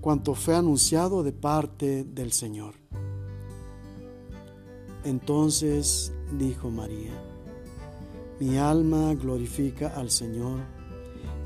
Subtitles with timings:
[0.00, 2.74] cuanto fue anunciado de parte del Señor.
[5.04, 7.12] Entonces dijo María,
[8.40, 10.60] mi alma glorifica al Señor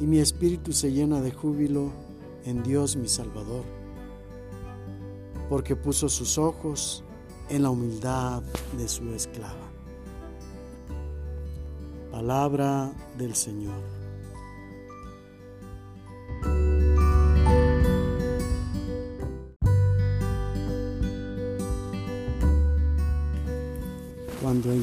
[0.00, 1.92] y mi espíritu se llena de júbilo
[2.44, 3.64] en Dios mi Salvador,
[5.48, 7.04] porque puso sus ojos
[7.48, 8.42] en la humildad
[8.76, 9.70] de su esclava.
[12.10, 14.01] Palabra del Señor.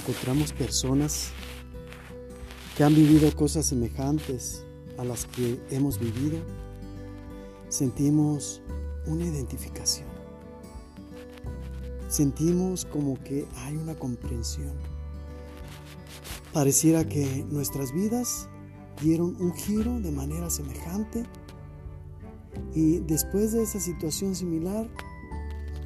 [0.09, 1.29] Encontramos personas
[2.75, 4.63] que han vivido cosas semejantes
[4.97, 6.39] a las que hemos vivido,
[7.67, 8.59] sentimos
[9.05, 10.07] una identificación.
[12.07, 14.73] Sentimos como que hay una comprensión.
[16.53, 18.49] Pareciera que nuestras vidas
[19.03, 21.23] dieron un giro de manera semejante
[22.73, 24.89] y después de esa situación similar,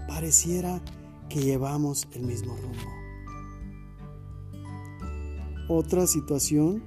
[0.07, 0.81] pareciera
[1.27, 3.03] que llevamos el mismo rumbo.
[5.75, 6.84] Otra situación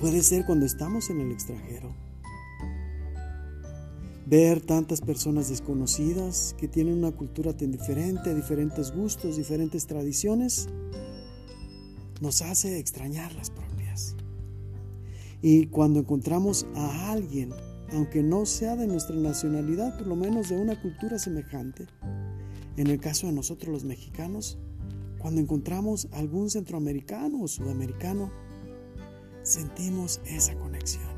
[0.00, 1.94] puede ser cuando estamos en el extranjero.
[4.26, 10.68] Ver tantas personas desconocidas que tienen una cultura tan diferente, diferentes gustos, diferentes tradiciones,
[12.20, 14.16] nos hace extrañar las propias.
[15.40, 17.52] Y cuando encontramos a alguien,
[17.92, 21.86] aunque no sea de nuestra nacionalidad, por lo menos de una cultura semejante,
[22.76, 24.58] en el caso de nosotros los mexicanos,
[25.18, 28.30] cuando encontramos algún centroamericano o sudamericano,
[29.42, 31.08] sentimos esa conexión.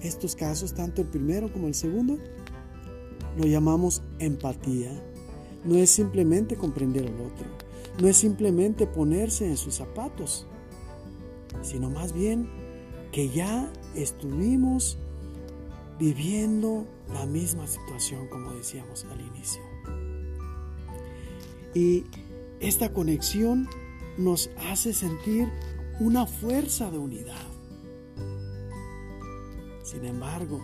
[0.00, 2.18] Estos casos, tanto el primero como el segundo,
[3.36, 4.90] lo llamamos empatía.
[5.64, 7.46] No es simplemente comprender al otro,
[8.00, 10.46] no es simplemente ponerse en sus zapatos,
[11.62, 12.48] sino más bien
[13.10, 14.98] que ya estuvimos
[15.98, 19.62] viviendo la misma situación como decíamos al inicio.
[21.74, 22.04] Y
[22.60, 23.68] esta conexión
[24.16, 25.48] nos hace sentir
[26.00, 27.46] una fuerza de unidad.
[29.82, 30.60] Sin embargo,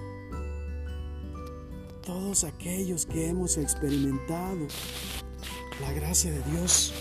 [2.05, 4.67] todos aquellos que hemos experimentado
[5.81, 6.93] la gracia de Dios,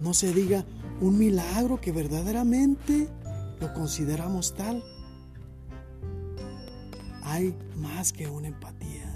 [0.00, 0.64] no se diga
[1.00, 3.08] un milagro que verdaderamente
[3.60, 4.82] lo consideramos tal.
[7.22, 9.14] Hay más que una empatía,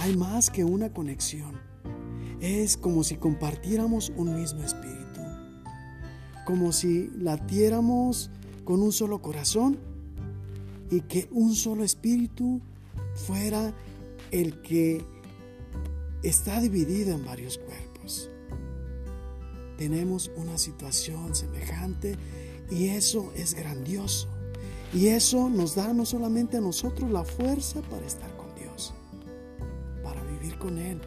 [0.00, 1.60] hay más que una conexión.
[2.40, 5.20] Es como si compartiéramos un mismo espíritu,
[6.44, 8.30] como si latiéramos
[8.64, 9.78] con un solo corazón
[10.90, 12.60] y que un solo espíritu
[13.14, 13.74] fuera
[14.30, 15.04] el que
[16.22, 18.30] está dividido en varios cuerpos.
[19.78, 22.16] Tenemos una situación semejante
[22.70, 24.28] y eso es grandioso.
[24.94, 28.94] Y eso nos da no solamente a nosotros la fuerza para estar con Dios,
[30.02, 31.00] para vivir con Él,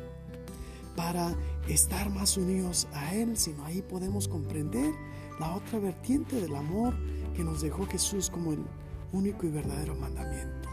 [0.99, 1.33] para
[1.69, 4.93] estar más unidos a Él, sino ahí podemos comprender
[5.39, 6.93] la otra vertiente del amor
[7.33, 8.65] que nos dejó Jesús como el
[9.13, 10.67] único y verdadero mandamiento.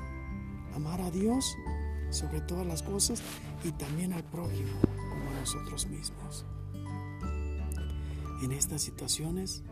[0.74, 1.54] Amar a Dios
[2.10, 3.22] sobre todas las cosas
[3.62, 6.44] y también al prójimo como a nosotros mismos.
[8.42, 9.62] En estas situaciones,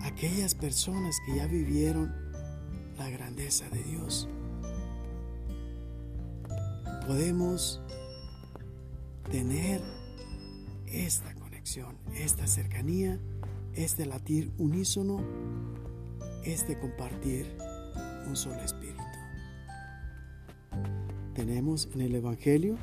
[0.00, 2.14] aquellas personas que ya vivieron
[2.96, 4.26] la grandeza de Dios,
[7.06, 7.82] podemos
[9.30, 9.80] tener
[10.86, 13.18] esta conexión, esta cercanía,
[13.74, 15.20] este latir unísono,
[16.44, 17.46] este compartir
[18.26, 19.02] un solo espíritu.
[21.34, 22.76] Tenemos en el Evangelio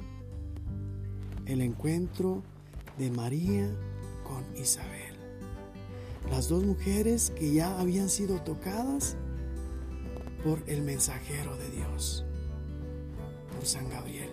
[1.45, 2.43] el encuentro
[2.97, 3.69] de María
[4.23, 5.15] con Isabel.
[6.29, 9.15] Las dos mujeres que ya habían sido tocadas
[10.43, 12.25] por el mensajero de Dios.
[13.53, 14.29] por San Gabriel,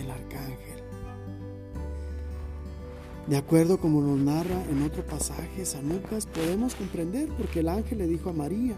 [0.00, 0.82] el arcángel.
[3.26, 7.98] De acuerdo como nos narra en otro pasaje San Lucas, podemos comprender porque el ángel
[7.98, 8.76] le dijo a María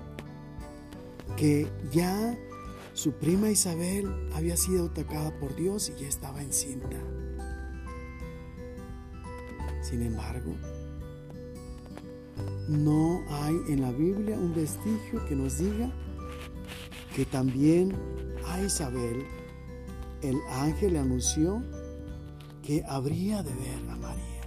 [1.37, 2.37] que ya
[2.93, 6.97] su prima Isabel había sido atacada por Dios y ya estaba encinta.
[9.83, 10.57] Sin embargo,
[12.69, 15.93] no hay en la Biblia un vestigio que nos diga
[17.15, 17.95] que también
[18.47, 19.25] a Isabel
[20.23, 21.63] el ángel le anunció
[22.63, 24.41] que habría de ver a María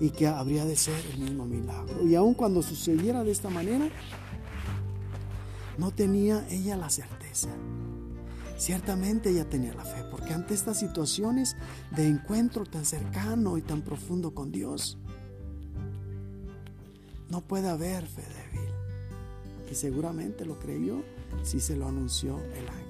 [0.00, 2.06] y que habría de ser el mismo milagro.
[2.06, 3.88] Y aun cuando sucediera de esta manera,
[5.78, 7.48] no tenía ella la certeza.
[8.58, 11.56] Ciertamente ella tenía la fe, porque ante estas situaciones
[11.94, 14.98] de encuentro tan cercano y tan profundo con Dios,
[17.28, 18.70] no puede haber fe débil.
[19.70, 21.02] Y seguramente lo creyó
[21.42, 22.85] si se lo anunció el ángel.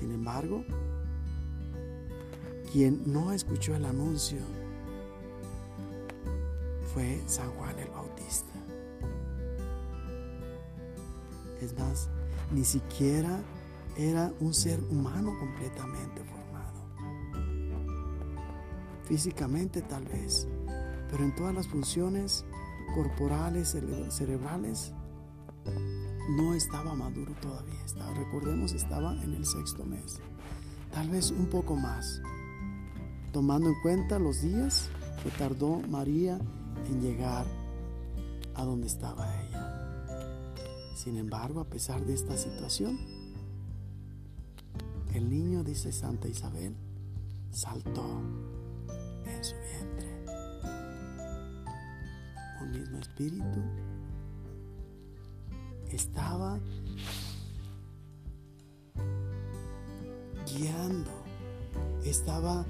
[0.00, 0.64] Sin embargo,
[2.72, 4.38] quien no escuchó el anuncio
[6.94, 8.54] fue San Juan el Bautista.
[11.60, 12.08] Es más,
[12.50, 13.42] ni siquiera
[13.98, 16.80] era un ser humano completamente formado.
[19.04, 20.48] Físicamente tal vez,
[21.10, 22.46] pero en todas las funciones
[22.94, 23.76] corporales,
[24.08, 24.94] cerebrales,
[26.28, 27.82] no estaba maduro todavía.
[27.84, 30.20] Estaba, recordemos, estaba en el sexto mes.
[30.92, 32.20] Tal vez un poco más,
[33.32, 34.90] tomando en cuenta los días
[35.22, 36.38] que tardó María
[36.88, 37.46] en llegar
[38.54, 39.76] a donde estaba ella.
[40.94, 42.98] Sin embargo, a pesar de esta situación,
[45.14, 46.74] el niño, dice Santa Isabel,
[47.50, 48.20] saltó
[49.24, 50.24] en su vientre
[52.62, 53.60] un mismo espíritu,
[55.92, 56.58] estaba
[60.46, 61.10] guiando,
[62.04, 62.64] estaba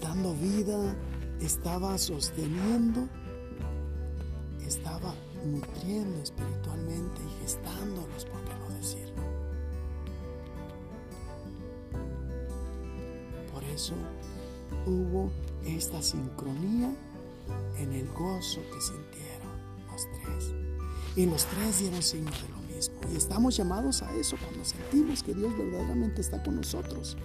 [0.00, 0.94] dando vida,
[1.40, 3.08] estaba sosteniendo,
[4.66, 5.14] estaba
[5.44, 9.22] nutriendo espiritualmente y gestándolos, ¿por qué no decirlo?
[13.52, 13.94] Por eso
[14.86, 15.30] hubo
[15.64, 16.92] esta sincronía
[17.78, 19.31] en el gozo que sintieron.
[21.16, 22.94] Y los tres dieron signo de lo mismo.
[23.12, 27.16] Y estamos llamados a eso cuando sentimos que Dios verdaderamente está con nosotros,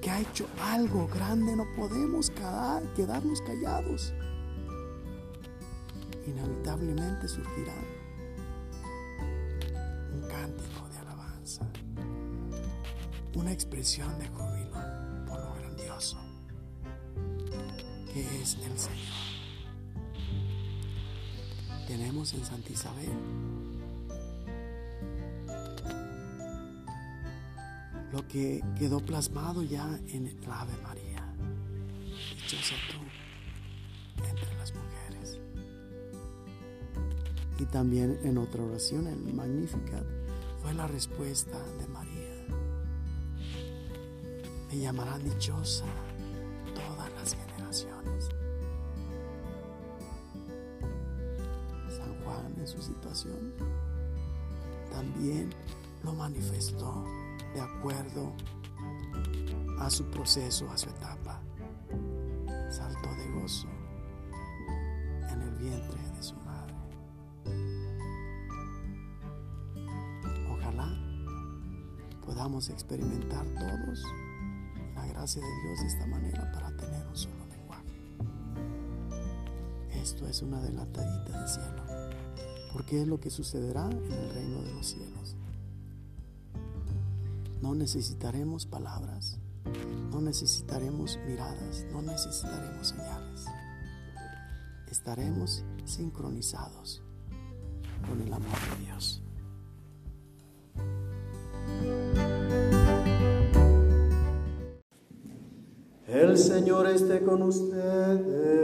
[0.00, 1.56] que ha hecho algo grande.
[1.56, 4.12] No podemos quedarnos callados.
[6.26, 7.74] Inevitablemente surgirá
[10.14, 11.66] un cántico de alabanza,
[13.34, 16.18] una expresión de júbilo por lo grandioso
[18.12, 19.31] que es el Señor
[21.92, 23.12] tenemos en Santa Isabel.
[28.10, 31.22] Lo que quedó plasmado ya en el Ave María.
[32.34, 35.38] Dichosa tú entre las mujeres.
[37.58, 40.06] Y también en otra oración, el Magnificat,
[40.62, 42.46] fue la respuesta de María.
[44.70, 45.84] Me llamarán dichosa
[54.90, 55.50] también
[56.02, 57.04] lo manifestó
[57.54, 58.32] de acuerdo
[59.80, 61.42] a su proceso, a su etapa.
[62.70, 63.68] Saltó de gozo
[65.30, 66.74] en el vientre de su madre.
[70.50, 70.88] Ojalá
[72.24, 74.02] podamos experimentar todos
[74.94, 78.16] la gracia de Dios de esta manera para tener un solo lenguaje.
[79.90, 81.91] Esto es una delatadita del cielo
[82.72, 85.36] porque es lo que sucederá en el reino de los cielos.
[87.60, 89.38] No necesitaremos palabras,
[90.10, 93.44] no necesitaremos miradas, no necesitaremos señales.
[94.90, 97.02] Estaremos sincronizados
[98.08, 99.22] con el amor de Dios.
[106.08, 108.61] El Señor esté con ustedes.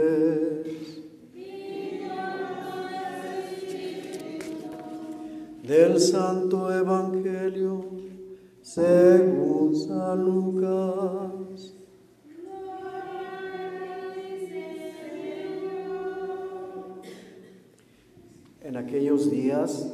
[5.69, 7.85] Del Santo Evangelio
[8.63, 11.75] según San Lucas.
[18.61, 19.93] En aquellos días,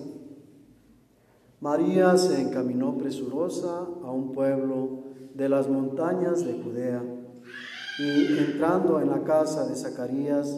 [1.60, 5.03] María se encaminó presurosa a un pueblo
[5.34, 7.03] de las montañas de Judea
[8.00, 10.58] y entrando en la casa de Zacarías,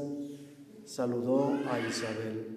[0.85, 2.56] saludó a Isabel.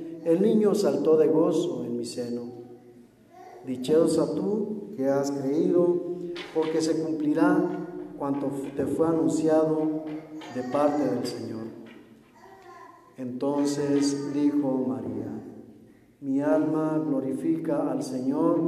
[0.25, 2.43] el niño saltó de gozo en mi seno.
[3.65, 6.11] Dichosa tú que has creído,
[6.53, 7.87] porque se cumplirá
[8.17, 10.03] cuanto te fue anunciado
[10.55, 11.63] de parte del Señor.
[13.17, 15.41] Entonces dijo María,
[16.21, 18.59] mi alma glorifica al Señor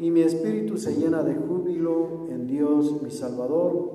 [0.00, 3.92] y mi espíritu se llena de júbilo en Dios mi Salvador,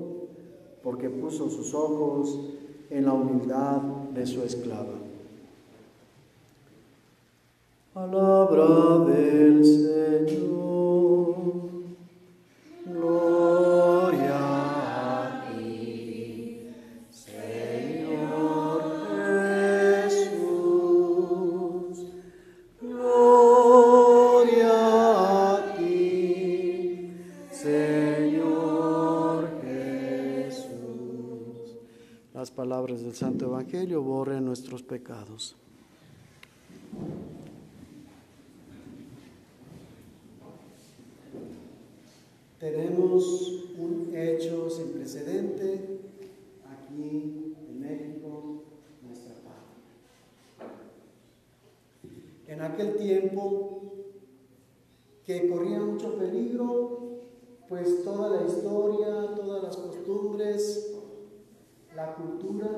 [0.82, 2.40] porque puso sus ojos
[2.90, 5.01] en la humildad de su esclava.
[7.94, 9.92] Palabra del Señor.
[33.00, 35.56] del Santo Evangelio borre nuestros pecados.
[42.58, 46.00] Tenemos un hecho sin precedente
[46.70, 48.62] aquí en México,
[49.02, 50.68] nuestra patria.
[52.52, 53.80] En aquel tiempo
[55.24, 57.22] que corría mucho peligro,
[57.66, 60.94] pues toda la historia, todas las costumbres,
[61.96, 62.68] la cultura,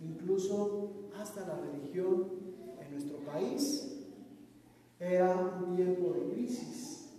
[0.00, 2.28] incluso hasta la religión
[2.80, 4.00] en nuestro país,
[4.98, 7.10] era un tiempo de crisis.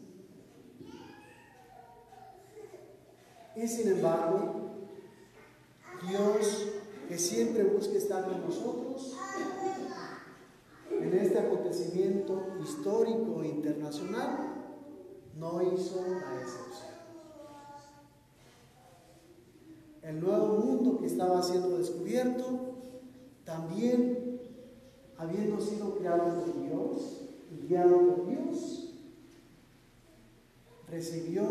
[3.56, 4.72] Y sin embargo,
[6.10, 6.68] Dios,
[7.08, 9.16] que siempre busca estar con nosotros,
[11.02, 14.56] en este acontecimiento histórico e internacional,
[15.38, 16.98] no hizo la excepción.
[20.08, 22.76] el nuevo mundo que estaba siendo descubierto,
[23.44, 24.40] también
[25.18, 28.94] habiendo sido creado por Dios y guiado por Dios,
[30.90, 31.44] recibió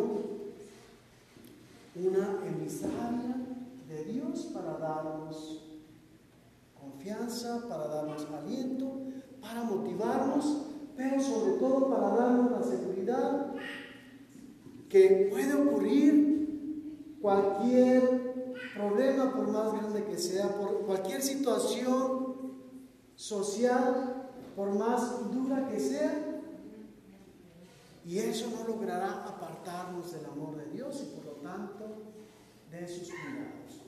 [1.97, 3.37] una emisaria
[3.89, 5.63] de Dios para darnos
[6.81, 9.01] confianza, para darnos aliento,
[9.47, 13.55] para motivarnos, pero sobre todo para darnos la seguridad
[14.89, 22.37] que puede ocurrir cualquier problema, por más grande que sea, por cualquier situación
[23.15, 26.43] social, por más dura que sea,
[28.05, 31.85] y eso no logrará apartarnos del amor de Dios y por lo tanto
[32.71, 33.83] de sus cuidados.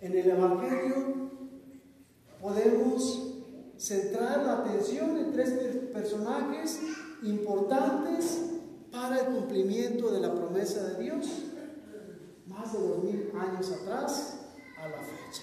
[0.00, 1.30] En el Evangelio
[2.40, 3.29] podemos
[3.80, 5.50] centrar la atención en tres
[5.90, 6.80] personajes
[7.22, 8.42] importantes
[8.92, 11.26] para el cumplimiento de la promesa de Dios
[12.46, 14.40] más de dos mil años atrás
[14.78, 15.42] a la fecha.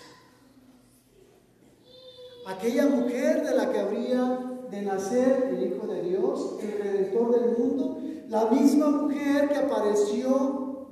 [2.46, 4.40] Aquella mujer de la que habría
[4.70, 10.88] de nacer el Hijo de Dios, el Redentor del mundo, la misma mujer que apareció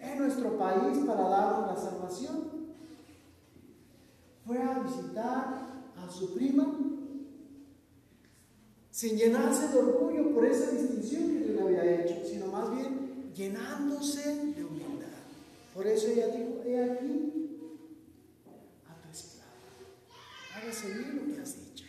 [0.00, 2.48] en nuestro país para darnos la salvación,
[4.44, 6.78] fue a visitar a su prima
[8.90, 14.52] sin llenarse de orgullo por esa distinción que le había hecho, sino más bien llenándose
[14.52, 15.06] de humildad.
[15.72, 17.70] Por eso ella dijo, he aquí
[18.88, 19.52] a tu esclava.
[20.56, 21.84] Hágase bien lo que has dicho.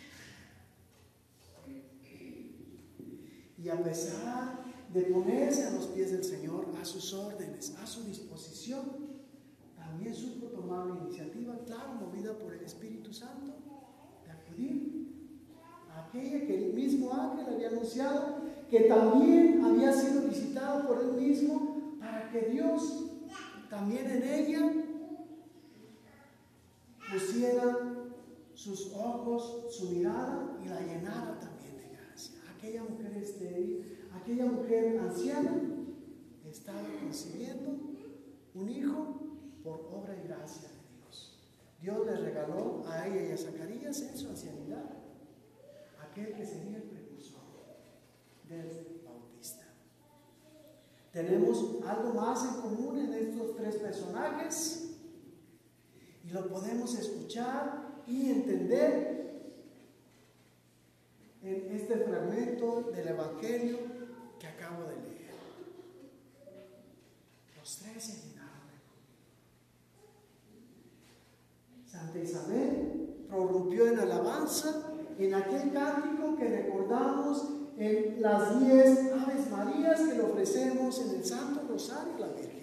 [3.57, 4.63] Y a pesar
[4.93, 8.83] de ponerse a los pies del Señor, a sus órdenes, a su disposición,
[9.75, 13.58] también supo tomar la iniciativa, claro, movida por el Espíritu Santo,
[16.09, 18.37] aquella que el mismo ángel había anunciado,
[18.69, 23.05] que también había sido visitada por él mismo, para que Dios
[23.69, 24.73] también en ella
[27.11, 27.77] pusiera
[28.55, 32.39] sus ojos, su mirada y la llenara también de gracia.
[32.57, 35.61] Aquella mujer estéril, aquella mujer anciana,
[36.49, 37.77] estaba concibiendo
[38.55, 39.15] un hijo
[39.63, 41.37] por obra y gracia de Dios.
[41.79, 44.98] Dios le regaló a ella y a Zacarías en su ancianidad
[46.27, 47.41] que sería el precursor
[48.47, 48.89] del
[51.11, 54.91] tenemos algo más en común en estos tres personajes
[56.23, 59.17] y lo podemos escuchar y entender
[61.41, 63.79] este fragmento del Evangelio
[64.39, 65.29] que acabo de leer.
[67.57, 68.49] Los tres se llenaron.
[71.87, 74.88] Santa Isabel prorrumpió en alabanza
[75.25, 81.25] en aquel cántico que recordamos en las diez Aves Marías que le ofrecemos en el
[81.25, 82.59] Santo Rosario a la Virgen.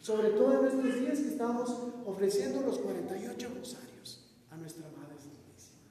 [0.00, 1.70] Sobre todo en estos días que estamos
[2.04, 5.82] ofreciendo los 48 rosarios a nuestra Madre Santísima.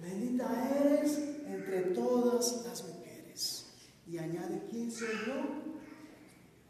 [0.00, 3.66] Bendita eres entre todas las mujeres.
[4.06, 5.34] Y añade, ¿quién soy yo?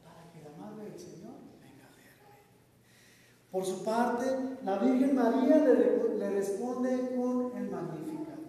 [0.02, 2.34] Para que la Madre del Señor venga a verme.
[3.54, 4.26] Por su parte,
[4.64, 8.40] la Virgen María le, responde con el Magnificat.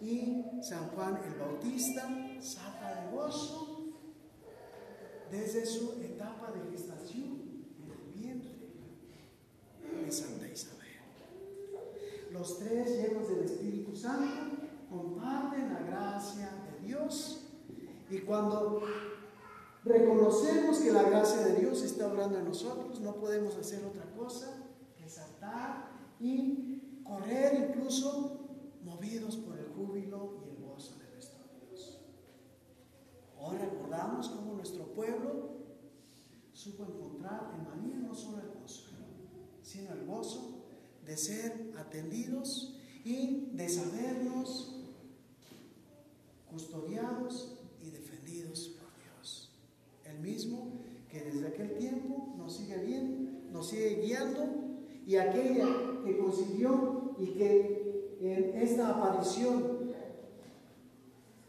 [0.00, 2.08] Y San Juan el Bautista
[2.40, 3.92] salta de gozo
[5.30, 8.70] desde su etapa de gestación en el vientre
[10.02, 10.80] de Santa Isabel.
[12.30, 16.48] Los tres llenos del Espíritu Santo comparten la gracia
[16.80, 17.50] de Dios
[18.08, 18.80] y cuando
[19.84, 24.54] reconocemos que la gracia de Dios está obrando en nosotros, no podemos hacer otra cosa
[24.96, 28.40] que saltar y correr incluso
[28.82, 31.38] movidos por el júbilo y el gozo de nuestro
[31.68, 31.98] Dios.
[33.38, 35.54] Hoy recordamos cómo nuestro pueblo
[36.52, 38.84] supo encontrar en María no solo el gozo,
[39.62, 40.64] sino el gozo
[41.04, 44.80] de ser atendidos y de sabernos
[46.50, 48.73] custodiados y defendidos
[50.24, 50.72] mismo
[51.08, 54.64] que desde aquel tiempo nos sigue bien, nos sigue guiando
[55.06, 55.66] y aquella
[56.04, 59.92] que consiguió y que en esta aparición,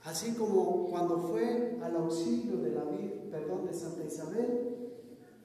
[0.03, 2.83] así como cuando fue al auxilio de la
[3.31, 4.91] perdón, de Santa Isabel,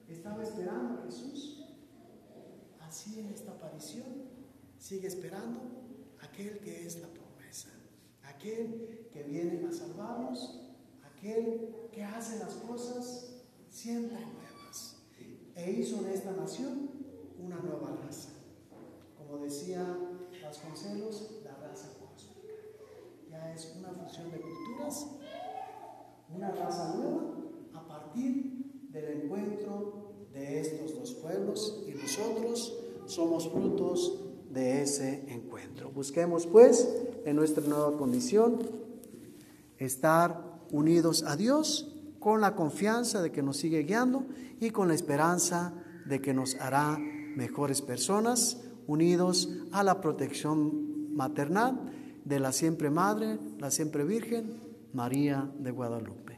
[0.09, 1.65] estaba esperando a Jesús.
[2.81, 4.07] Así en esta aparición
[4.77, 5.61] sigue esperando
[6.21, 7.69] aquel que es la promesa,
[8.25, 10.70] aquel que viene a salvarnos,
[11.21, 14.97] aquel que hace las cosas siempre nuevas
[15.55, 16.91] e hizo de esta nación
[17.39, 18.31] una nueva raza.
[19.19, 19.85] Como decía
[20.43, 22.51] Vasconcelos, la raza cósmica.
[23.31, 25.07] Ya es una fusión de culturas,
[26.35, 27.23] una raza nueva
[27.75, 34.19] a partir del encuentro de estos dos pueblos y nosotros somos frutos
[34.51, 35.91] de ese encuentro.
[35.91, 36.89] Busquemos pues
[37.25, 38.59] en nuestra nueva condición
[39.79, 44.27] estar unidos a Dios con la confianza de que nos sigue guiando
[44.61, 45.73] y con la esperanza
[46.07, 51.81] de que nos hará mejores personas unidos a la protección maternal
[52.25, 54.61] de la siempre Madre, la siempre Virgen,
[54.93, 56.30] María de Guadalupe.